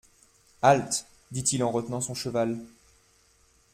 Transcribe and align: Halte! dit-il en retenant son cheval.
Halte! 0.63 1.05
dit-il 1.29 1.63
en 1.63 1.69
retenant 1.71 2.01
son 2.01 2.15
cheval. 2.15 2.57